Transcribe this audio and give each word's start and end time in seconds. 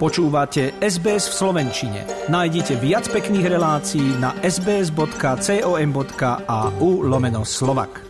Počúvate 0.00 0.80
SBS 0.80 1.28
v 1.28 1.34
Slovenčine. 1.44 2.08
Nájdite 2.32 2.80
viac 2.80 3.04
pekných 3.12 3.52
relácií 3.52 4.16
na 4.16 4.32
sbs.com.au 4.40 5.04
lomeno 7.04 7.44
slovak. 7.44 8.00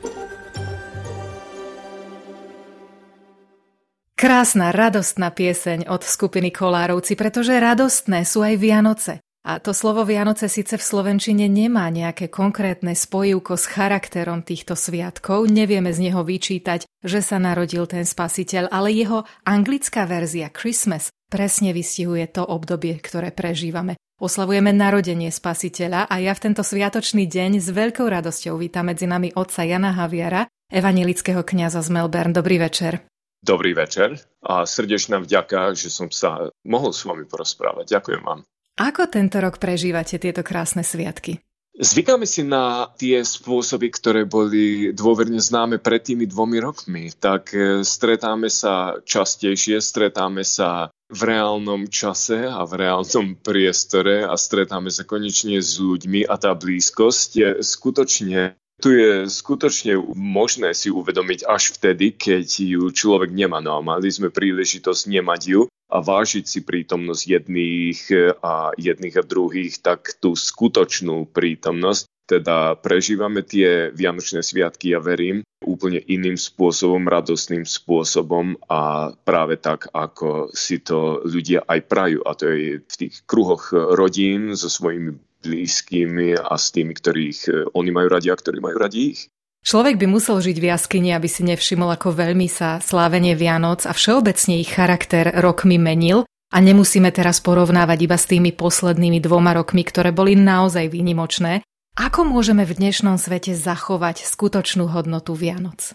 Krásna, 4.14 4.70
radostná 4.70 5.34
pieseň 5.34 5.90
od 5.90 6.06
skupiny 6.06 6.54
Kolárovci, 6.54 7.18
pretože 7.18 7.58
radostné 7.58 8.22
sú 8.22 8.46
aj 8.46 8.54
Vianoce. 8.54 9.18
A 9.42 9.58
to 9.58 9.74
slovo 9.74 10.06
Vianoce 10.06 10.46
síce 10.46 10.78
v 10.78 10.86
Slovenčine 10.86 11.50
nemá 11.50 11.90
nejaké 11.90 12.30
konkrétne 12.30 12.94
spojivko 12.94 13.58
s 13.58 13.66
charakterom 13.66 14.46
týchto 14.46 14.78
sviatkov, 14.78 15.50
nevieme 15.50 15.90
z 15.90 16.06
neho 16.06 16.22
vyčítať, 16.22 16.86
že 17.02 17.18
sa 17.18 17.42
narodil 17.42 17.82
ten 17.90 18.06
spasiteľ, 18.06 18.70
ale 18.70 18.94
jeho 18.94 19.26
anglická 19.42 20.06
verzia 20.06 20.54
Christmas 20.54 21.10
presne 21.30 21.70
vystihuje 21.70 22.26
to 22.26 22.42
obdobie, 22.42 22.98
ktoré 22.98 23.30
prežívame. 23.30 23.94
Oslavujeme 24.20 24.74
narodenie 24.74 25.32
spasiteľa 25.32 26.04
a 26.10 26.20
ja 26.20 26.36
v 26.36 26.50
tento 26.50 26.60
sviatočný 26.60 27.24
deň 27.24 27.62
s 27.62 27.72
veľkou 27.72 28.04
radosťou 28.04 28.58
vítam 28.60 28.90
medzi 28.90 29.08
nami 29.08 29.32
otca 29.32 29.64
Jana 29.64 29.96
Haviara, 29.96 30.44
evanilického 30.68 31.40
kňaza 31.40 31.80
z 31.80 31.88
Melbourne. 31.88 32.36
Dobrý 32.36 32.60
večer. 32.60 33.06
Dobrý 33.40 33.72
večer 33.72 34.20
a 34.44 34.68
srdečná 34.68 35.24
vďaka, 35.24 35.72
že 35.72 35.88
som 35.88 36.12
sa 36.12 36.52
mohol 36.68 36.92
s 36.92 37.08
vami 37.08 37.24
porozprávať. 37.24 37.96
Ďakujem 37.96 38.20
vám. 38.20 38.44
Ako 38.76 39.08
tento 39.08 39.40
rok 39.40 39.56
prežívate 39.56 40.20
tieto 40.20 40.44
krásne 40.44 40.84
sviatky? 40.84 41.40
Zvykáme 41.80 42.28
si 42.28 42.44
na 42.44 42.92
tie 43.00 43.24
spôsoby, 43.24 43.88
ktoré 43.88 44.28
boli 44.28 44.92
dôverne 44.92 45.40
známe 45.40 45.80
pred 45.80 46.04
tými 46.04 46.28
dvomi 46.28 46.60
rokmi. 46.60 47.08
Tak 47.08 47.56
e, 47.56 47.80
stretáme 47.80 48.52
sa 48.52 49.00
častejšie, 49.00 49.80
stretáme 49.80 50.44
sa 50.44 50.92
v 51.10 51.20
reálnom 51.26 51.90
čase 51.90 52.46
a 52.46 52.62
v 52.62 52.86
reálnom 52.86 53.34
priestore 53.34 54.22
a 54.22 54.38
stretáme 54.38 54.94
sa 54.94 55.02
konečne 55.02 55.58
s 55.58 55.82
ľuďmi 55.82 56.24
a 56.24 56.34
tá 56.38 56.54
blízkosť 56.54 57.28
je 57.34 57.48
skutočne 57.66 58.54
tu 58.80 58.96
je 58.96 59.28
skutočne 59.28 60.00
možné 60.16 60.72
si 60.72 60.88
uvedomiť 60.88 61.44
až 61.44 61.76
vtedy, 61.76 62.16
keď 62.16 62.48
ju 62.48 62.88
človek 62.88 63.28
nemá. 63.28 63.60
No 63.60 63.76
a 63.76 63.84
mali 63.84 64.08
sme 64.08 64.32
príležitosť 64.32 65.04
nemať 65.04 65.42
ju 65.52 65.60
a 65.68 66.00
vážiť 66.00 66.48
si 66.48 66.64
prítomnosť 66.64 67.22
jedných 67.28 68.00
a 68.40 68.72
jedných 68.80 69.16
a 69.20 69.24
druhých, 69.26 69.84
tak 69.84 70.16
tú 70.16 70.32
skutočnú 70.32 71.28
prítomnosť. 71.28 72.08
Teda 72.30 72.78
prežívame 72.78 73.42
tie 73.42 73.90
Vianočné 73.90 74.46
sviatky, 74.46 74.94
ja 74.94 75.02
verím, 75.02 75.42
úplne 75.66 75.98
iným 75.98 76.38
spôsobom, 76.38 77.10
radostným 77.10 77.66
spôsobom 77.66 78.54
a 78.70 79.10
práve 79.26 79.58
tak, 79.58 79.90
ako 79.90 80.54
si 80.54 80.78
to 80.78 81.26
ľudia 81.26 81.66
aj 81.66 81.90
prajú. 81.90 82.22
A 82.22 82.38
to 82.38 82.54
je 82.54 82.78
v 82.86 82.94
tých 82.94 83.26
kruhoch 83.26 83.74
rodín 83.74 84.54
so 84.54 84.70
svojimi 84.70 85.18
blízkymi 85.42 86.38
a 86.38 86.54
s 86.54 86.70
tými, 86.70 86.94
ktorých 86.94 87.74
oni 87.74 87.90
majú 87.90 88.08
radi 88.14 88.30
a 88.30 88.38
ktorí 88.38 88.62
majú 88.62 88.78
radi 88.78 89.18
ich. 89.18 89.20
Človek 89.60 90.00
by 90.00 90.06
musel 90.08 90.40
žiť 90.40 90.56
v 90.56 90.68
jaskyni, 90.72 91.10
aby 91.12 91.28
si 91.28 91.44
nevšimol, 91.44 91.92
ako 91.92 92.16
veľmi 92.16 92.48
sa 92.48 92.80
slávenie 92.80 93.36
Vianoc 93.36 93.84
a 93.84 93.92
všeobecne 93.92 94.56
ich 94.56 94.72
charakter 94.72 95.34
rokmi 95.36 95.76
menil 95.76 96.24
a 96.48 96.56
nemusíme 96.64 97.12
teraz 97.12 97.44
porovnávať 97.44 97.98
iba 98.08 98.16
s 98.16 98.24
tými 98.24 98.56
poslednými 98.56 99.20
dvoma 99.20 99.52
rokmi, 99.52 99.84
ktoré 99.84 100.16
boli 100.16 100.32
naozaj 100.32 100.88
výnimočné. 100.88 101.60
Ako 101.98 102.22
môžeme 102.22 102.62
v 102.66 102.76
dnešnom 102.78 103.18
svete 103.18 103.54
zachovať 103.56 104.22
skutočnú 104.26 104.86
hodnotu 104.90 105.34
Vianoc? 105.34 105.94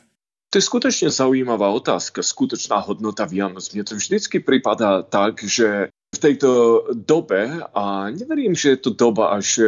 To 0.52 0.60
je 0.60 0.64
skutočne 0.64 1.12
zaujímavá 1.12 1.68
otázka, 1.72 2.24
skutočná 2.24 2.80
hodnota 2.80 3.28
Vianoc. 3.28 3.68
Mne 3.76 3.84
to 3.84 4.00
vždycky 4.00 4.40
pripadá 4.40 5.04
tak, 5.04 5.44
že 5.44 5.92
v 6.16 6.24
tejto 6.24 6.50
dobe 6.96 7.60
a 7.76 8.08
neverím, 8.10 8.56
že 8.56 8.76
je 8.76 8.80
to 8.88 8.92
doba 8.96 9.36
až, 9.36 9.60
e, 9.60 9.68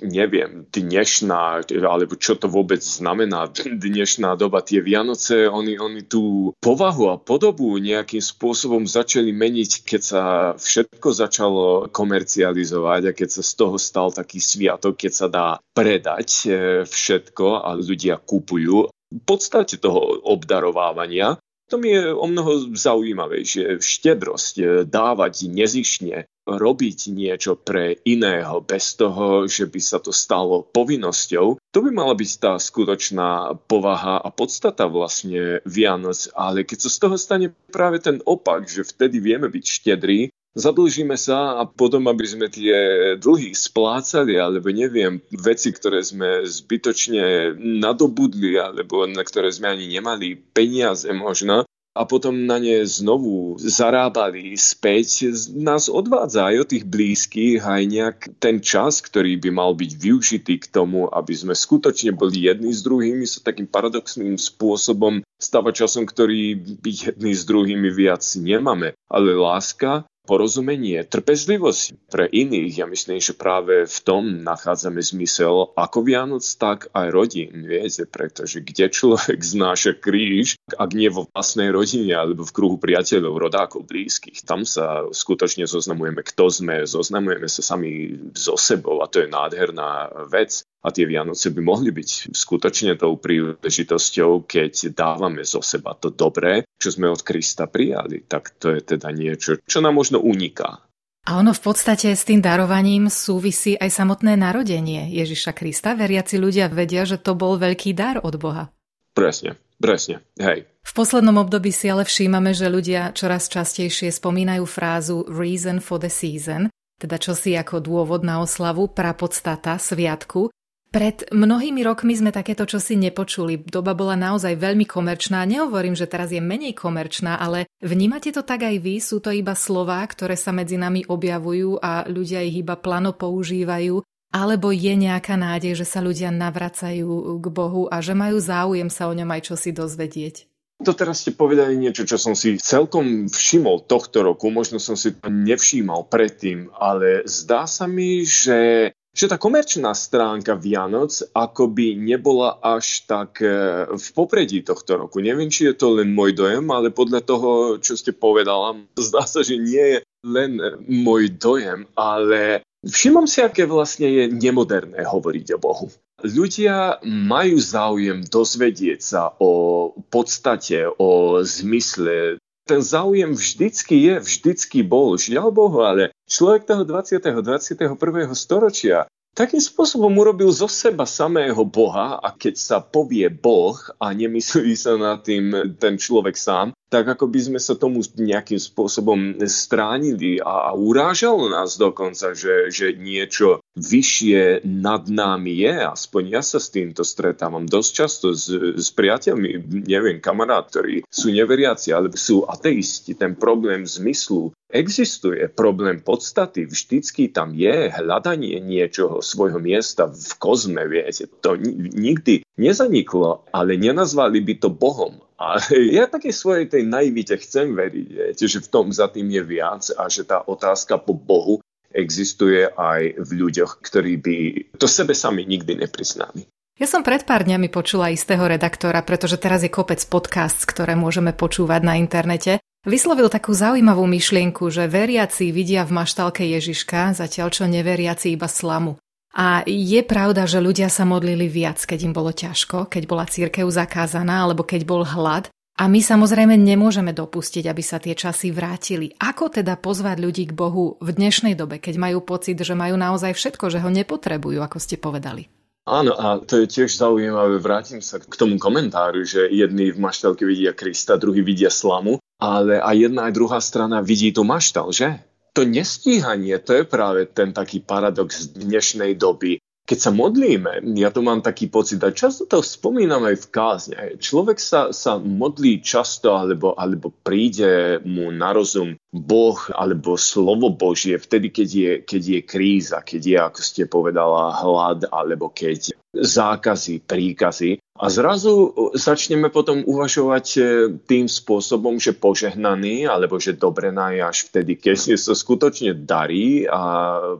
neviem, 0.00 0.64
dnešná, 0.72 1.68
alebo 1.84 2.16
čo 2.16 2.40
to 2.40 2.48
vôbec 2.48 2.80
znamená 2.80 3.52
dnešná 3.86 4.34
doba. 4.40 4.64
Tie 4.64 4.80
Vianoce, 4.80 5.46
oni, 5.46 5.76
oni 5.76 6.08
tú 6.08 6.56
povahu 6.58 7.12
a 7.12 7.16
podobu 7.20 7.76
nejakým 7.76 8.24
spôsobom 8.24 8.88
začali 8.88 9.30
meniť, 9.30 9.70
keď 9.84 10.02
sa 10.02 10.22
všetko 10.56 11.08
začalo 11.12 11.64
komercializovať 11.92 13.12
a 13.12 13.16
keď 13.16 13.28
sa 13.28 13.42
z 13.44 13.52
toho 13.52 13.76
stal 13.76 14.08
taký 14.08 14.40
sviatok, 14.40 14.96
keď 14.96 15.12
sa 15.12 15.26
dá 15.28 15.46
predať 15.76 16.28
e, 16.48 16.50
všetko 16.88 17.60
a 17.60 17.76
ľudia 17.76 18.16
kupujú 18.16 18.88
podstate 19.20 19.76
toho 19.76 20.24
obdarovávania 20.24 21.36
to 21.72 21.80
mi 21.80 21.96
je 21.96 22.12
o 22.12 22.28
mnoho 22.28 22.76
zaujímavejšie. 22.76 23.80
Štedrosť, 23.80 24.54
e, 24.60 24.64
dávať 24.84 25.48
nezišne, 25.48 26.28
robiť 26.44 27.08
niečo 27.08 27.56
pre 27.56 27.96
iného 28.04 28.60
bez 28.60 28.92
toho, 29.00 29.48
že 29.48 29.64
by 29.72 29.80
sa 29.80 29.96
to 29.96 30.12
stalo 30.12 30.68
povinnosťou. 30.68 31.56
To 31.56 31.78
by 31.80 31.90
mala 31.96 32.12
byť 32.12 32.30
tá 32.36 32.52
skutočná 32.60 33.56
povaha 33.64 34.20
a 34.20 34.28
podstata 34.28 34.84
vlastne 34.84 35.64
Vianoc. 35.64 36.28
Ale 36.36 36.68
keď 36.68 36.78
sa 36.84 36.90
z 36.92 36.98
toho 37.00 37.16
stane 37.16 37.48
práve 37.72 38.04
ten 38.04 38.20
opak, 38.20 38.68
že 38.68 38.84
vtedy 38.84 39.24
vieme 39.24 39.48
byť 39.48 39.64
štedrí, 39.64 40.28
zadlžíme 40.54 41.16
sa 41.16 41.60
a 41.60 41.68
potom, 41.68 42.08
aby 42.08 42.24
sme 42.28 42.46
tie 42.52 42.74
dlhy 43.18 43.56
splácali, 43.56 44.36
alebo 44.36 44.68
neviem, 44.72 45.20
veci, 45.32 45.72
ktoré 45.72 46.04
sme 46.04 46.44
zbytočne 46.44 47.56
nadobudli, 47.58 48.56
alebo 48.60 49.08
na 49.08 49.24
ktoré 49.24 49.48
sme 49.52 49.72
ani 49.72 49.88
nemali 49.88 50.36
peniaze 50.36 51.08
možno, 51.12 51.64
a 51.92 52.08
potom 52.08 52.48
na 52.48 52.56
ne 52.56 52.80
znovu 52.88 53.60
zarábali 53.60 54.56
späť, 54.56 55.28
nás 55.52 55.92
odvádza 55.92 56.48
aj 56.48 56.56
od 56.64 56.68
tých 56.72 56.84
blízkych 56.88 57.60
aj 57.60 57.82
nejak 57.84 58.18
ten 58.40 58.64
čas, 58.64 59.04
ktorý 59.04 59.36
by 59.36 59.52
mal 59.52 59.76
byť 59.76 59.90
využitý 60.00 60.56
k 60.56 60.72
tomu, 60.72 61.04
aby 61.12 61.36
sme 61.36 61.52
skutočne 61.52 62.16
boli 62.16 62.48
jedni 62.48 62.72
s 62.72 62.80
druhými 62.80 63.28
sa 63.28 63.44
takým 63.44 63.68
paradoxným 63.68 64.40
spôsobom 64.40 65.20
stáva 65.36 65.76
časom, 65.76 66.08
ktorý 66.08 66.56
jedni 66.80 67.36
s 67.36 67.44
druhými 67.44 67.92
viac 67.92 68.24
nemáme. 68.40 68.96
Ale 69.12 69.36
láska 69.36 70.08
porozumenie, 70.22 71.02
trpezlivosť 71.02 72.08
pre 72.08 72.30
iných. 72.30 72.82
Ja 72.82 72.86
myslím, 72.86 73.18
že 73.18 73.34
práve 73.34 73.90
v 73.90 73.98
tom 74.06 74.46
nachádzame 74.46 75.02
zmysel 75.02 75.74
ako 75.74 75.98
Vianoc, 76.06 76.46
tak 76.58 76.86
aj 76.94 77.08
rodín, 77.10 77.66
viete, 77.66 78.06
pretože 78.06 78.62
kde 78.62 78.88
človek 78.88 79.38
znáša 79.54 79.98
kríž, 79.98 80.54
ak 80.78 80.90
nie 80.94 81.10
vo 81.10 81.26
vlastnej 81.30 81.74
rodine 81.74 82.14
alebo 82.14 82.46
v 82.46 82.54
kruhu 82.54 82.76
priateľov, 82.78 83.50
rodákov, 83.50 83.84
blízkych, 83.86 84.46
tam 84.46 84.62
sa 84.62 85.10
skutočne 85.10 85.66
zoznamujeme, 85.66 86.22
kto 86.22 86.44
sme, 86.48 86.86
zoznamujeme 86.86 87.50
sa 87.50 87.62
sami 87.62 88.14
so 88.38 88.54
sebou 88.54 89.02
a 89.02 89.10
to 89.10 89.26
je 89.26 89.28
nádherná 89.28 90.10
vec. 90.30 90.62
A 90.82 90.90
tie 90.90 91.06
Vianoce 91.06 91.54
by 91.54 91.62
mohli 91.62 91.94
byť 91.94 92.34
skutočne 92.34 92.98
tou 92.98 93.14
príležitosťou, 93.14 94.50
keď 94.50 94.90
dávame 94.90 95.46
zo 95.46 95.62
seba 95.62 95.94
to 95.94 96.10
dobré, 96.10 96.66
čo 96.74 96.90
sme 96.90 97.06
od 97.06 97.22
Krista 97.22 97.70
prijali. 97.70 98.26
Tak 98.26 98.58
to 98.58 98.74
je 98.74 98.82
teda 98.82 99.14
niečo, 99.14 99.62
čo 99.62 99.78
nám 99.78 99.94
možno 99.94 100.18
uniká. 100.18 100.82
A 101.22 101.38
ono 101.38 101.54
v 101.54 101.62
podstate 101.62 102.10
s 102.18 102.26
tým 102.26 102.42
darovaním 102.42 103.06
súvisí 103.06 103.78
aj 103.78 103.94
samotné 103.94 104.34
narodenie 104.34 105.06
Ježiša 105.14 105.54
Krista. 105.54 105.94
Veriaci 105.94 106.34
ľudia 106.34 106.66
vedia, 106.66 107.06
že 107.06 107.22
to 107.22 107.38
bol 107.38 107.54
veľký 107.62 107.94
dar 107.94 108.18
od 108.18 108.34
Boha. 108.42 108.74
Presne, 109.14 109.54
presne, 109.78 110.26
hej. 110.34 110.66
V 110.82 110.92
poslednom 110.98 111.38
období 111.38 111.70
si 111.70 111.86
ale 111.86 112.02
všímame, 112.02 112.50
že 112.50 112.66
ľudia 112.66 113.14
čoraz 113.14 113.46
častejšie 113.46 114.10
spomínajú 114.10 114.66
frázu 114.66 115.22
reason 115.30 115.78
for 115.78 116.02
the 116.02 116.10
season, 116.10 116.66
teda 116.98 117.22
čosi 117.22 117.54
ako 117.54 117.78
dôvod 117.78 118.26
na 118.26 118.42
oslavu, 118.42 118.90
prapodstata, 118.90 119.78
sviatku, 119.78 120.50
pred 120.92 121.24
mnohými 121.32 121.80
rokmi 121.80 122.12
sme 122.12 122.28
takéto 122.30 122.68
čosi 122.68 123.00
nepočuli. 123.00 123.64
Doba 123.64 123.96
bola 123.96 124.12
naozaj 124.12 124.60
veľmi 124.60 124.84
komerčná. 124.84 125.40
Nehovorím, 125.48 125.96
že 125.96 126.04
teraz 126.04 126.28
je 126.30 126.44
menej 126.44 126.76
komerčná, 126.76 127.40
ale 127.40 127.64
vnímate 127.80 128.28
to 128.28 128.44
tak 128.44 128.68
aj 128.68 128.76
vy? 128.76 129.00
Sú 129.00 129.24
to 129.24 129.32
iba 129.32 129.56
slová, 129.56 130.04
ktoré 130.04 130.36
sa 130.36 130.52
medzi 130.52 130.76
nami 130.76 131.08
objavujú 131.08 131.80
a 131.80 132.04
ľudia 132.04 132.44
ich 132.44 132.60
iba 132.60 132.76
plano 132.76 133.16
používajú? 133.16 134.04
Alebo 134.32 134.72
je 134.72 134.92
nejaká 134.96 135.36
nádej, 135.36 135.80
že 135.80 135.88
sa 135.88 136.04
ľudia 136.04 136.28
navracajú 136.28 137.40
k 137.40 137.46
Bohu 137.48 137.88
a 137.88 138.04
že 138.04 138.12
majú 138.12 138.36
záujem 138.36 138.92
sa 138.92 139.08
o 139.08 139.16
ňom 139.16 139.28
aj 139.32 139.48
čosi 139.48 139.72
dozvedieť? 139.72 140.48
To 140.82 140.92
teraz 140.96 141.22
ste 141.22 141.36
povedali 141.36 141.78
niečo, 141.78 142.02
čo 142.02 142.18
som 142.18 142.34
si 142.34 142.58
celkom 142.58 143.30
všimol 143.30 143.86
tohto 143.86 144.26
roku, 144.26 144.50
možno 144.50 144.82
som 144.82 144.98
si 144.98 145.14
to 145.14 145.30
nevšímal 145.30 146.10
predtým, 146.10 146.74
ale 146.74 147.22
zdá 147.22 147.70
sa 147.70 147.86
mi, 147.86 148.26
že 148.26 148.90
že 149.12 149.28
tá 149.28 149.36
komerčná 149.36 149.92
stránka 149.92 150.56
Vianoc 150.56 151.12
akoby 151.36 152.00
nebola 152.00 152.56
až 152.64 153.04
tak 153.04 153.44
e, 153.44 153.84
v 153.92 154.06
popredí 154.16 154.64
tohto 154.64 154.96
roku. 154.96 155.20
Neviem, 155.20 155.52
či 155.52 155.68
je 155.68 155.76
to 155.76 156.00
len 156.00 156.16
môj 156.16 156.32
dojem, 156.32 156.64
ale 156.72 156.88
podľa 156.88 157.20
toho, 157.20 157.50
čo 157.76 157.92
ste 157.92 158.16
povedala, 158.16 158.72
zdá 158.96 159.28
sa, 159.28 159.44
že 159.44 159.60
nie 159.60 159.84
je 159.96 159.98
len 160.24 160.56
môj 160.88 161.28
dojem, 161.36 161.84
ale 161.92 162.64
všimám 162.80 163.28
si, 163.28 163.44
aké 163.44 163.68
vlastne 163.68 164.08
je 164.08 164.24
nemoderné 164.32 165.04
hovoriť 165.04 165.46
o 165.54 165.58
Bohu. 165.60 165.86
Ľudia 166.22 167.02
majú 167.04 167.58
záujem 167.58 168.22
dozvedieť 168.24 169.00
sa 169.02 169.22
o 169.42 169.90
podstate, 170.08 170.86
o 170.86 171.42
zmysle 171.42 172.38
ten 172.72 172.80
záujem 172.80 173.36
vždycky 173.36 174.00
je, 174.00 174.14
vždycky 174.16 174.80
bol, 174.80 175.20
žiaľ 175.20 175.52
Bohu, 175.52 175.84
ale 175.84 176.16
človek 176.24 176.64
toho 176.64 176.88
20. 176.88 177.20
21. 177.20 178.32
storočia 178.32 179.04
Takým 179.32 179.64
spôsobom 179.64 180.12
urobil 180.12 180.52
zo 180.52 180.68
seba 180.68 181.08
samého 181.08 181.64
Boha 181.64 182.20
a 182.20 182.36
keď 182.36 182.54
sa 182.60 182.76
povie 182.84 183.32
Boh 183.32 183.80
a 183.96 184.12
nemyslí 184.12 184.76
sa 184.76 185.00
na 185.00 185.16
tým 185.16 185.72
ten 185.80 185.96
človek 185.96 186.36
sám, 186.36 186.76
tak 186.92 187.08
ako 187.08 187.32
by 187.32 187.40
sme 187.40 187.56
sa 187.56 187.72
tomu 187.72 188.04
nejakým 188.04 188.60
spôsobom 188.60 189.40
stránili 189.48 190.36
a, 190.36 190.76
urážalo 190.76 191.48
nás 191.48 191.80
dokonca, 191.80 192.36
že, 192.36 192.68
že 192.68 192.92
niečo 192.92 193.64
vyššie 193.72 194.68
nad 194.68 195.08
nami 195.08 195.64
je. 195.64 195.80
Aspoň 195.80 196.22
ja 196.36 196.42
sa 196.44 196.60
s 196.60 196.68
týmto 196.68 197.00
stretávam 197.00 197.64
dosť 197.64 197.90
často 197.96 198.36
s, 198.36 198.52
s 198.76 198.92
priateľmi, 198.92 199.80
neviem, 199.88 200.20
kamarát, 200.20 200.68
ktorí 200.68 201.08
sú 201.08 201.32
neveriaci, 201.32 201.96
alebo 201.96 202.20
sú 202.20 202.44
ateisti. 202.44 203.16
Ten 203.16 203.40
problém 203.40 203.88
zmyslu 203.88 204.52
existuje, 204.72 205.46
problém 205.52 206.00
podstaty 206.00 206.64
vždycky 206.64 207.28
tam 207.28 207.52
je 207.52 207.92
hľadanie 207.92 208.56
niečoho, 208.58 209.20
svojho 209.20 209.60
miesta 209.60 210.08
v 210.08 210.32
kozme, 210.40 210.88
viete. 210.88 211.28
To 211.44 211.54
nikdy 211.92 212.42
nezaniklo, 212.56 213.44
ale 213.52 213.76
nenazvali 213.76 214.40
by 214.40 214.54
to 214.56 214.72
Bohom. 214.72 215.20
A 215.36 215.60
ja 215.96 216.08
také 216.08 216.32
svojej 216.32 216.72
tej 216.72 216.88
naivite 216.88 217.36
chcem 217.36 217.76
veriť, 217.76 218.06
viete, 218.08 218.44
že 218.48 218.64
v 218.64 218.70
tom 218.72 218.88
za 218.88 219.12
tým 219.12 219.28
je 219.28 219.42
viac 219.44 219.84
a 219.92 220.08
že 220.08 220.24
tá 220.24 220.40
otázka 220.40 220.96
po 220.96 221.12
Bohu 221.12 221.60
existuje 221.92 222.64
aj 222.64 223.20
v 223.20 223.30
ľuďoch, 223.36 223.84
ktorí 223.84 224.16
by 224.16 224.36
to 224.80 224.88
sebe 224.88 225.12
sami 225.12 225.44
nikdy 225.44 225.76
nepriznali. 225.76 226.48
Ja 226.80 226.88
som 226.88 227.04
pred 227.04 227.28
pár 227.28 227.44
dňami 227.44 227.68
počula 227.68 228.08
istého 228.08 228.48
redaktora, 228.48 229.04
pretože 229.04 229.36
teraz 229.36 229.60
je 229.60 229.68
kopec 229.68 230.00
podcast, 230.08 230.64
ktoré 230.64 230.96
môžeme 230.96 231.36
počúvať 231.36 231.84
na 231.84 232.00
internete. 232.00 232.61
Vyslovil 232.82 233.30
takú 233.30 233.54
zaujímavú 233.54 234.10
myšlienku, 234.10 234.66
že 234.66 234.90
veriaci 234.90 235.54
vidia 235.54 235.86
v 235.86 236.02
maštalke 236.02 236.42
Ježiška, 236.42 237.14
zatiaľ 237.14 237.54
čo 237.54 237.70
neveriaci 237.70 238.34
iba 238.34 238.50
slamu. 238.50 238.98
A 239.38 239.62
je 239.62 240.02
pravda, 240.02 240.50
že 240.50 240.58
ľudia 240.58 240.90
sa 240.90 241.06
modlili 241.06 241.46
viac, 241.46 241.78
keď 241.78 242.10
im 242.10 242.12
bolo 242.12 242.34
ťažko, 242.34 242.90
keď 242.90 243.02
bola 243.06 243.30
církev 243.30 243.70
zakázaná 243.70 244.42
alebo 244.42 244.66
keď 244.66 244.82
bol 244.82 245.06
hlad. 245.06 245.46
A 245.78 245.86
my 245.86 246.02
samozrejme 246.02 246.58
nemôžeme 246.58 247.14
dopustiť, 247.14 247.70
aby 247.70 247.82
sa 247.86 248.02
tie 248.02 248.18
časy 248.18 248.50
vrátili. 248.50 249.14
Ako 249.14 249.54
teda 249.54 249.78
pozvať 249.78 250.18
ľudí 250.18 250.50
k 250.50 250.56
Bohu 250.58 250.98
v 250.98 251.08
dnešnej 251.14 251.54
dobe, 251.54 251.78
keď 251.78 252.02
majú 252.02 252.18
pocit, 252.26 252.58
že 252.58 252.74
majú 252.74 252.98
naozaj 252.98 253.30
všetko, 253.38 253.70
že 253.70 253.78
ho 253.78 253.94
nepotrebujú, 253.94 254.58
ako 254.58 254.82
ste 254.82 254.98
povedali? 254.98 255.46
Áno, 255.82 256.14
a 256.14 256.38
to 256.38 256.62
je 256.62 256.70
tiež 256.70 256.94
zaujímavé. 256.94 257.58
Vrátim 257.58 257.98
sa 257.98 258.22
k 258.22 258.34
tomu 258.38 258.54
komentáru, 258.54 259.26
že 259.26 259.50
jedni 259.50 259.90
v 259.90 259.98
maštalke 259.98 260.46
vidia 260.46 260.70
Krista, 260.70 261.18
druhí 261.18 261.42
vidia 261.42 261.74
slamu, 261.74 262.21
ale 262.42 262.82
aj 262.82 262.96
jedna 262.98 263.30
aj 263.30 263.32
druhá 263.38 263.62
strana 263.62 264.02
vidí 264.02 264.34
tu 264.34 264.42
maštal, 264.42 264.90
že? 264.90 265.22
to 265.52 265.68
nestíhanie, 265.68 266.56
to 266.58 266.80
je 266.80 266.84
práve 266.88 267.28
ten 267.28 267.52
taký 267.52 267.84
paradox 267.84 268.48
dnešnej 268.56 269.20
doby. 269.20 269.60
Keď 269.82 269.98
sa 269.98 270.14
modlíme, 270.14 270.94
ja 270.94 271.10
to 271.10 271.26
mám 271.26 271.42
taký 271.42 271.66
pocit, 271.66 271.98
a 272.06 272.14
často 272.14 272.46
to 272.46 272.62
spomínam 272.62 273.26
aj 273.26 273.36
v 273.44 273.50
kázne, 273.50 273.98
človek 274.14 274.56
sa, 274.62 274.94
sa 274.94 275.18
modlí 275.18 275.82
často, 275.82 276.38
alebo, 276.38 276.72
alebo 276.78 277.10
príde 277.10 277.98
mu 278.06 278.30
na 278.30 278.54
rozum 278.54 278.94
Boh 279.10 279.58
alebo 279.74 280.14
slovo 280.14 280.70
Božie 280.70 281.18
vtedy, 281.18 281.50
keď 281.50 281.68
je, 281.68 281.92
keď 282.06 282.22
je 282.22 282.40
kríza, 282.46 282.98
keď 283.02 283.22
je, 283.26 283.38
ako 283.42 283.60
ste 283.60 283.82
povedala, 283.90 284.54
hlad, 284.54 285.10
alebo 285.10 285.50
keď 285.50 285.98
zákazy, 286.14 287.02
príkazy. 287.02 287.82
A 288.02 288.10
zrazu 288.10 288.74
začneme 288.98 289.46
potom 289.46 289.86
uvažovať 289.86 290.46
e, 290.58 290.62
tým 291.06 291.30
spôsobom, 291.30 292.02
že 292.02 292.18
požehnaný, 292.18 293.06
alebo 293.06 293.38
že 293.38 293.54
dobre 293.54 293.94
je 293.94 294.20
až 294.26 294.38
vtedy, 294.50 294.74
keď 294.74 295.14
sa 295.30 295.38
skutočne 295.38 295.94
darí 296.02 296.66
a 296.66 296.82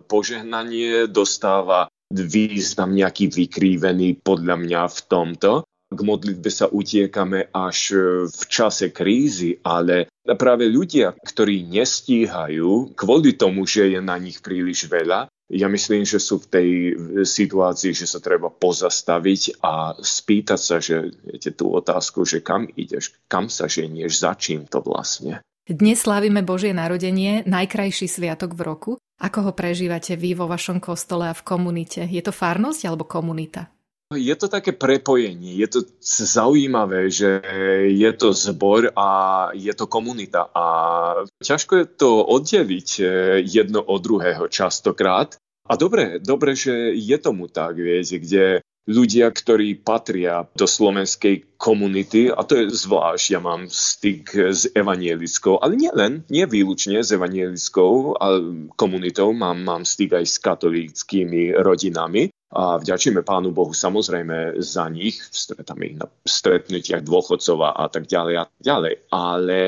požehnanie 0.06 1.10
dostáva 1.10 1.90
význam 2.12 2.94
nejaký 2.94 3.26
vykrívený 3.26 4.22
podľa 4.22 4.56
mňa 4.62 4.82
v 4.86 4.98
tomto. 5.10 5.50
K 5.92 6.00
modlitbe 6.00 6.48
sa 6.48 6.66
utiekame 6.72 7.52
až 7.52 7.78
e, 7.92 7.98
v 8.26 8.42
čase 8.48 8.90
krízy, 8.90 9.60
ale 9.62 10.08
práve 10.40 10.66
ľudia, 10.66 11.12
ktorí 11.20 11.68
nestíhajú 11.68 12.96
kvôli 12.96 13.36
tomu, 13.36 13.68
že 13.68 13.92
je 13.92 14.00
na 14.00 14.16
nich 14.16 14.40
príliš 14.40 14.88
veľa, 14.88 15.28
ja 15.52 15.68
myslím, 15.68 16.08
že 16.08 16.16
sú 16.16 16.40
v 16.40 16.48
tej 16.48 16.68
situácii, 17.28 17.92
že 17.92 18.08
sa 18.08 18.24
treba 18.24 18.48
pozastaviť 18.48 19.60
a 19.60 19.92
spýtať 20.00 20.60
sa, 20.60 20.80
že 20.80 21.12
viete, 21.28 21.52
tú 21.52 21.76
otázku, 21.76 22.24
že 22.24 22.40
kam 22.40 22.64
ideš, 22.72 23.12
kam 23.28 23.52
sa 23.52 23.68
ženieš, 23.68 24.24
za 24.24 24.32
čím 24.32 24.64
to 24.64 24.80
vlastne. 24.80 25.44
Dnes 25.68 26.02
slávime 26.02 26.40
Božie 26.42 26.72
narodenie, 26.72 27.44
najkrajší 27.44 28.08
sviatok 28.08 28.56
v 28.56 28.62
roku. 28.64 28.92
Ako 29.22 29.46
ho 29.46 29.52
prežívate 29.54 30.18
vy 30.18 30.34
vo 30.34 30.50
vašom 30.50 30.82
kostole 30.82 31.30
a 31.30 31.36
v 31.36 31.46
komunite? 31.46 32.02
Je 32.08 32.18
to 32.24 32.34
farnosť 32.34 32.88
alebo 32.88 33.06
komunita? 33.06 33.70
Je 34.16 34.34
to 34.36 34.48
také 34.48 34.72
prepojenie, 34.72 35.56
je 35.56 35.68
to 35.68 35.80
zaujímavé, 36.04 37.10
že 37.10 37.40
je 37.88 38.10
to 38.12 38.32
zbor 38.32 38.92
a 38.96 39.08
je 39.54 39.72
to 39.72 39.86
komunita 39.86 40.48
a 40.52 40.64
ťažko 41.40 41.72
je 41.76 41.86
to 41.86 42.10
oddeliť 42.24 42.88
eh, 43.00 43.06
jedno 43.44 43.80
od 43.82 44.00
druhého 44.02 44.48
častokrát. 44.48 45.36
A 45.62 45.78
dobre, 45.78 46.18
dobre, 46.18 46.58
že 46.58 46.90
je 46.92 47.16
tomu 47.22 47.46
tak, 47.46 47.78
viete, 47.78 48.18
kde 48.18 48.66
ľudia, 48.90 49.30
ktorí 49.30 49.78
patria 49.78 50.42
do 50.58 50.66
slovenskej 50.66 51.54
komunity, 51.54 52.34
a 52.34 52.42
to 52.42 52.58
je 52.58 52.74
zvlášť, 52.74 53.26
ja 53.30 53.38
mám 53.38 53.70
styk 53.70 54.34
s 54.50 54.66
evanielickou, 54.74 55.62
ale 55.62 55.78
nie 55.78 55.92
len, 55.94 56.26
nie 56.26 56.42
výlučne 56.50 56.98
s 56.98 57.14
evanielickou 57.14 58.18
komunitou, 58.74 59.30
mám, 59.30 59.62
mám 59.62 59.86
styk 59.86 60.18
aj 60.18 60.26
s 60.26 60.36
katolíckými 60.42 61.54
rodinami 61.54 62.31
a 62.52 62.76
vďačíme 62.76 63.24
Pánu 63.24 63.50
Bohu 63.56 63.72
samozrejme 63.72 64.60
za 64.60 64.84
nich, 64.92 65.16
stretáme 65.32 65.96
na 65.96 66.06
stretnutiach 66.24 67.00
dôchodcov 67.00 67.64
a 67.64 67.86
tak 67.88 68.04
ďalej 68.04 68.34
a 68.36 68.44
tak 68.44 68.60
ďalej, 68.60 68.94
ale 69.08 69.60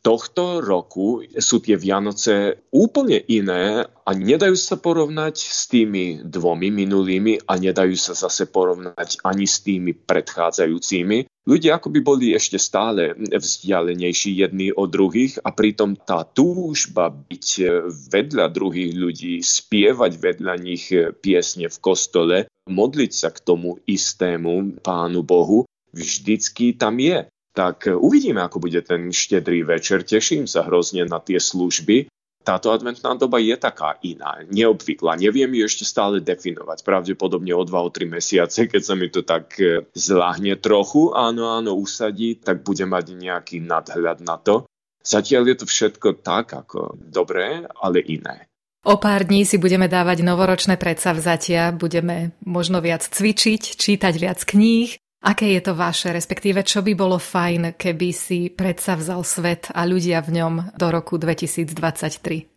tohto 0.00 0.64
roku 0.64 1.20
sú 1.36 1.60
tie 1.60 1.76
Vianoce 1.76 2.64
úplne 2.72 3.20
iné 3.28 3.84
a 3.84 4.10
nedajú 4.16 4.56
sa 4.56 4.80
porovnať 4.80 5.36
s 5.36 5.68
tými 5.68 6.24
dvomi 6.24 6.72
minulými 6.72 7.44
a 7.44 7.52
nedajú 7.60 7.94
sa 8.00 8.16
zase 8.16 8.48
porovnať 8.48 9.20
ani 9.28 9.44
s 9.44 9.60
tými 9.60 9.92
predchádzajúcimi. 9.92 11.39
Ľudia 11.50 11.82
ako 11.82 11.90
by 11.90 12.00
boli 12.06 12.30
ešte 12.30 12.62
stále 12.62 13.10
vzdialenejší 13.18 14.38
jedni 14.38 14.70
od 14.70 14.86
druhých 14.86 15.42
a 15.42 15.50
pritom 15.50 15.98
tá 15.98 16.22
túžba 16.22 17.10
byť 17.10 17.46
vedľa 17.90 18.46
druhých 18.54 18.94
ľudí, 18.94 19.42
spievať 19.42 20.12
vedľa 20.14 20.54
nich 20.62 20.94
piesne 21.18 21.66
v 21.66 21.78
kostole, 21.82 22.46
modliť 22.70 23.10
sa 23.10 23.34
k 23.34 23.42
tomu 23.42 23.82
istému 23.82 24.78
Pánu 24.78 25.26
Bohu, 25.26 25.66
vždycky 25.90 26.78
tam 26.78 27.02
je 27.02 27.26
tak 27.50 27.90
uvidíme, 27.90 28.38
ako 28.46 28.62
bude 28.62 28.78
ten 28.86 29.10
štedrý 29.10 29.66
večer. 29.66 30.06
Teším 30.06 30.46
sa 30.46 30.62
hrozne 30.62 31.02
na 31.02 31.18
tie 31.18 31.42
služby. 31.42 32.06
Táto 32.40 32.72
adventná 32.72 33.12
doba 33.20 33.36
je 33.36 33.52
taká 33.52 34.00
iná, 34.00 34.40
neobvyklá. 34.48 35.20
Neviem 35.20 35.60
ju 35.60 35.68
ešte 35.68 35.84
stále 35.84 36.24
definovať. 36.24 36.80
Pravdepodobne 36.80 37.52
o 37.52 37.62
2-3 37.68 38.08
mesiace, 38.08 38.64
keď 38.64 38.82
sa 38.82 38.94
mi 38.96 39.12
to 39.12 39.20
tak 39.20 39.60
e, 39.60 39.84
zláhne 39.92 40.56
trochu, 40.56 41.12
áno, 41.12 41.52
áno, 41.52 41.76
usadí, 41.76 42.40
tak 42.40 42.64
budem 42.64 42.88
mať 42.88 43.12
nejaký 43.12 43.60
nadhľad 43.60 44.24
na 44.24 44.40
to. 44.40 44.64
Zatiaľ 45.04 45.52
je 45.52 45.56
to 45.60 45.66
všetko 45.68 46.08
tak, 46.24 46.56
ako 46.56 46.96
dobré, 46.96 47.68
ale 47.76 48.00
iné. 48.08 48.48
O 48.88 48.96
pár 48.96 49.28
dní 49.28 49.44
si 49.44 49.60
budeme 49.60 49.92
dávať 49.92 50.24
novoročné 50.24 50.80
predsavzatia, 50.80 51.76
budeme 51.76 52.32
možno 52.48 52.80
viac 52.80 53.04
cvičiť, 53.04 53.76
čítať 53.76 54.14
viac 54.16 54.40
kníh, 54.40 54.96
Aké 55.20 55.52
je 55.52 55.60
to 55.60 55.76
vaše, 55.76 56.16
respektíve 56.16 56.64
čo 56.64 56.80
by 56.80 56.96
bolo 56.96 57.20
fajn, 57.20 57.76
keby 57.76 58.08
si 58.08 58.48
predsa 58.48 58.96
vzal 58.96 59.20
svet 59.20 59.68
a 59.68 59.84
ľudia 59.84 60.24
v 60.24 60.40
ňom 60.40 60.54
do 60.80 60.86
roku 60.88 61.20
2023? 61.20 62.50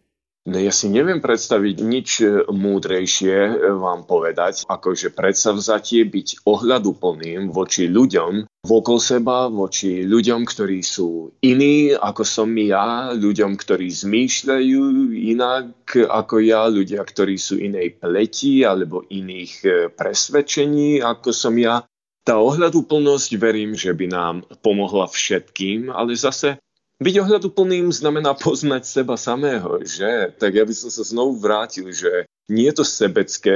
No 0.43 0.59
ja 0.59 0.75
si 0.75 0.91
neviem 0.91 1.23
predstaviť 1.23 1.75
nič 1.79 2.09
múdrejšie 2.51 3.35
eh, 3.35 3.71
vám 3.71 4.03
povedať, 4.03 4.67
ako 4.67 4.91
že 4.91 5.15
predsavzatie 5.15 6.03
byť 6.03 6.43
ohľaduplným 6.43 7.47
voči 7.47 7.87
ľuďom 7.87 8.43
vokol 8.67 8.99
seba, 8.99 9.47
voči 9.47 10.03
ľuďom, 10.03 10.43
ktorí 10.43 10.83
sú 10.83 11.31
iní 11.39 11.95
ako 11.95 12.27
som 12.27 12.51
ja, 12.59 13.15
ľuďom, 13.15 13.55
ktorí 13.55 13.87
zmýšľajú 13.87 15.15
inak 15.31 15.99
ako 16.11 16.35
ja, 16.43 16.67
ľudia, 16.67 16.99
ktorí 17.07 17.39
sú 17.39 17.63
inej 17.63 18.03
pleti 18.03 18.67
alebo 18.67 19.07
iných 19.07 19.53
eh, 19.63 19.71
presvedčení 19.95 20.99
ako 20.99 21.31
som 21.31 21.55
ja. 21.55 21.87
Tá 22.23 22.39
ohľaduplnosť 22.39 23.31
verím, 23.35 23.75
že 23.75 23.91
by 23.91 24.07
nám 24.07 24.35
pomohla 24.63 25.11
všetkým, 25.11 25.91
ale 25.91 26.15
zase 26.15 26.55
byť 27.03 27.15
ohľaduplným 27.19 27.91
znamená 27.91 28.31
poznať 28.39 28.87
seba 28.87 29.19
samého, 29.19 29.83
že? 29.83 30.31
Tak 30.39 30.51
ja 30.55 30.63
by 30.63 30.71
som 30.71 30.87
sa 30.87 31.03
znovu 31.03 31.43
vrátil, 31.43 31.91
že 31.91 32.23
nie 32.47 32.71
je 32.71 32.79
to 32.79 32.85
sebecké 32.87 33.55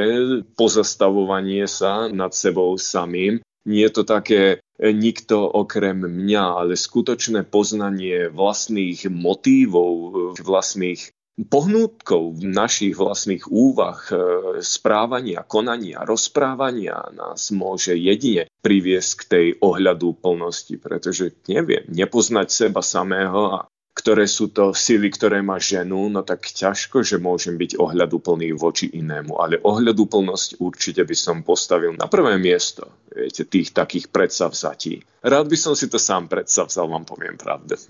pozastavovanie 0.59 1.63
sa 1.67 2.11
nad 2.11 2.35
sebou 2.35 2.75
samým, 2.75 3.39
Nie 3.67 3.91
je 3.91 3.99
to 3.99 4.03
také 4.07 4.63
e, 4.79 4.95
nikto 4.95 5.43
okrem 5.43 5.99
mňa, 5.99 6.63
ale 6.63 6.79
skutočné 6.79 7.43
poznanie 7.43 8.31
vlastných 8.31 9.11
motívov, 9.11 9.91
e, 9.91 10.11
vlastných 10.39 11.11
pohnútkov 11.51 12.39
našich 12.39 12.95
vlastných 12.95 13.43
úvah, 13.51 13.99
e, 14.07 14.15
správania, 14.63 15.43
konania, 15.43 16.07
rozprávania 16.07 17.11
nás 17.11 17.51
môže 17.51 17.91
jedine 17.99 18.46
priviesť 18.61 19.11
k 19.17 19.23
tej 19.29 19.47
ohľadu 19.61 20.19
plnosti, 20.19 20.75
pretože 20.81 21.37
neviem, 21.47 21.85
nepoznať 21.87 22.47
seba 22.49 22.81
samého 22.81 23.41
a 23.53 23.59
ktoré 23.97 24.29
sú 24.29 24.53
to 24.53 24.77
sily, 24.77 25.09
ktoré 25.09 25.41
má 25.41 25.57
ženu, 25.57 26.05
no 26.05 26.21
tak 26.21 26.45
ťažko, 26.45 27.01
že 27.01 27.17
môžem 27.17 27.57
byť 27.57 27.81
ohľaduplný 27.81 28.53
voči 28.53 28.93
inému. 28.93 29.41
Ale 29.41 29.57
ohľaduplnosť 29.57 30.61
určite 30.61 31.01
by 31.01 31.17
som 31.17 31.41
postavil 31.41 31.97
na 31.97 32.05
prvé 32.05 32.37
miesto, 32.37 33.09
viete, 33.09 33.49
tých 33.49 33.73
takých 33.73 34.13
predsavzatí. 34.13 35.01
Rád 35.25 35.49
by 35.49 35.57
som 35.57 35.73
si 35.73 35.89
to 35.89 35.97
sám 35.97 36.29
predsavzal, 36.29 36.85
vám 36.85 37.09
poviem 37.09 37.41
pravdu. 37.41 37.73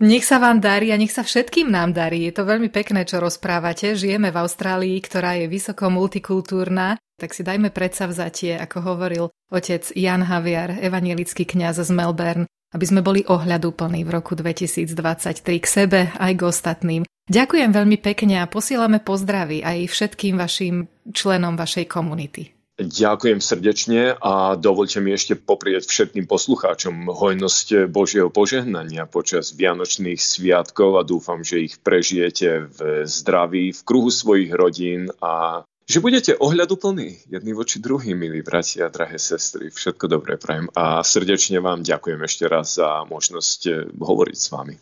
Nech 0.00 0.24
sa 0.24 0.40
vám 0.40 0.64
darí 0.64 0.88
a 0.88 0.96
nech 0.96 1.12
sa 1.12 1.20
všetkým 1.20 1.68
nám 1.68 1.92
darí. 1.92 2.24
Je 2.24 2.32
to 2.32 2.48
veľmi 2.48 2.72
pekné, 2.72 3.04
čo 3.04 3.20
rozprávate. 3.20 3.92
Žijeme 3.92 4.32
v 4.32 4.40
Austrálii, 4.40 4.96
ktorá 4.96 5.36
je 5.36 5.44
vysoko 5.44 5.92
multikultúrna, 5.92 6.96
tak 7.20 7.36
si 7.36 7.44
dajme 7.44 7.68
predsavzatie, 7.68 8.56
ako 8.56 8.80
hovoril 8.80 9.24
otec 9.52 9.92
Jan 9.92 10.24
Haviar, 10.24 10.80
evanielický 10.80 11.44
kňaz 11.44 11.84
z 11.84 11.92
Melbourne, 11.92 12.48
aby 12.72 12.84
sme 12.88 13.04
boli 13.04 13.20
ohľadúplní 13.28 14.08
v 14.08 14.10
roku 14.10 14.32
2023 14.32 15.44
k 15.60 15.66
sebe 15.68 16.00
aj 16.16 16.32
k 16.32 16.42
ostatným. 16.48 17.02
Ďakujem 17.28 17.70
veľmi 17.70 18.00
pekne 18.00 18.42
a 18.42 18.50
posielame 18.50 18.98
pozdravy 19.04 19.60
aj 19.60 19.92
všetkým 19.92 20.40
vašim 20.40 20.88
členom 21.12 21.54
vašej 21.60 21.86
komunity. 21.86 22.56
Ďakujem 22.80 23.44
srdečne 23.44 24.16
a 24.16 24.56
dovolte 24.56 25.04
mi 25.04 25.12
ešte 25.12 25.36
poprieť 25.36 25.84
všetkým 25.84 26.24
poslucháčom 26.24 27.12
hojnosť 27.12 27.92
Božieho 27.92 28.32
požehnania 28.32 29.04
počas 29.04 29.52
Vianočných 29.52 30.16
sviatkov 30.16 30.96
a 30.96 31.04
dúfam, 31.04 31.44
že 31.44 31.60
ich 31.60 31.76
prežijete 31.76 32.72
v 32.72 33.04
zdraví, 33.04 33.76
v 33.76 33.80
kruhu 33.84 34.08
svojich 34.08 34.48
rodín 34.56 35.12
a 35.20 35.60
že 35.90 35.98
budete 35.98 36.38
ohľaduplní 36.38 37.26
jedni 37.26 37.50
voči 37.50 37.82
druhým, 37.82 38.14
milí 38.14 38.46
bratia 38.46 38.86
drahé 38.86 39.18
sestry. 39.18 39.74
Všetko 39.74 40.06
dobré 40.06 40.38
prajem 40.38 40.70
a 40.78 41.02
srdečne 41.02 41.58
vám 41.58 41.82
ďakujem 41.82 42.22
ešte 42.22 42.46
raz 42.46 42.78
za 42.78 43.02
možnosť 43.10 43.60
eh, 43.66 43.74
hovoriť 43.90 44.38
s 44.38 44.48
vami. 44.54 44.74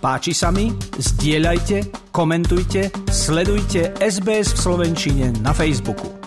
Páči 0.00 0.32
sa 0.32 0.48
mi? 0.48 0.72
Zdieľajte, 0.96 2.08
komentujte, 2.12 2.88
sledujte 3.12 3.92
SBS 4.00 4.56
v 4.56 4.58
Slovenčine 4.60 5.26
na 5.44 5.52
Facebooku. 5.52 6.23